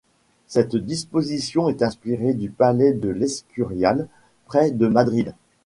Cette 0.47 0.75
disposition 0.75 1.69
est 1.69 1.83
inspirée 1.83 2.33
du 2.33 2.49
palais 2.49 2.91
de 2.93 3.09
l’Escurial 3.09 4.07
près 4.47 4.71
de 4.71 4.87
Madrid. 4.87 5.35